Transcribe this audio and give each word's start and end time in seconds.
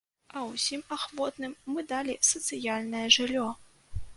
А 0.37 0.41
ўсім 0.45 0.81
ахвотным 0.95 1.53
мы 1.73 1.85
далі 1.93 2.15
сацыяльнае 2.31 3.07
жыллё! 3.19 3.45